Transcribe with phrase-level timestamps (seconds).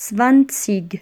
[0.00, 1.00] zwanzig.